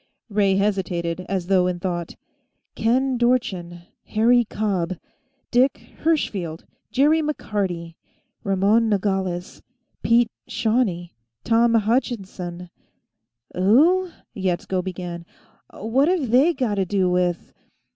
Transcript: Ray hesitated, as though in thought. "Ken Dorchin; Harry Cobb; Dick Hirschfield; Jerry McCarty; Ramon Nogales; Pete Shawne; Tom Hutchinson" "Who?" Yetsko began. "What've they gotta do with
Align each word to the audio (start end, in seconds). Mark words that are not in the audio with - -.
Ray 0.29 0.55
hesitated, 0.55 1.23
as 1.29 1.45
though 1.45 1.67
in 1.67 1.79
thought. 1.79 2.15
"Ken 2.73 3.19
Dorchin; 3.19 3.83
Harry 4.05 4.45
Cobb; 4.45 4.97
Dick 5.51 5.91
Hirschfield; 6.01 6.63
Jerry 6.91 7.21
McCarty; 7.21 7.93
Ramon 8.43 8.89
Nogales; 8.89 9.61
Pete 10.01 10.31
Shawne; 10.49 11.11
Tom 11.43 11.75
Hutchinson" 11.75 12.71
"Who?" 13.53 14.09
Yetsko 14.35 14.83
began. 14.83 15.23
"What've 15.71 16.31
they 16.31 16.55
gotta 16.55 16.83
do 16.85 17.07
with 17.07 17.53